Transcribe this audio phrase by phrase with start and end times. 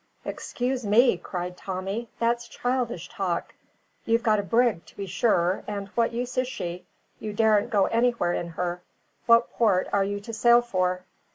[0.25, 2.09] "Excuse me!" cried Tommy.
[2.17, 3.53] "That's childish talk.
[4.03, 6.87] You've got a brig, to be sure, and what use is she?
[7.19, 8.81] You daren't go anywhere in her.
[9.27, 11.03] What port are you to sail for?"